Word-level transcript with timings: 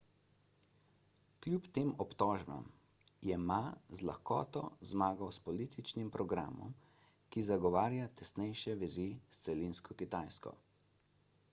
kljub 1.45 1.67
tem 1.77 1.91
obtožbam 2.05 2.65
je 3.27 3.37
ma 3.43 3.59
z 3.99 4.01
lahkoto 4.11 4.65
zmagal 4.93 5.31
s 5.37 5.43
političnim 5.51 6.11
programom 6.17 6.73
ki 7.29 7.47
zagovarja 7.53 8.11
tesnejše 8.23 8.79
vezi 8.87 9.09
s 9.19 9.47
celinsko 9.49 10.03
kitajsko 10.03 10.57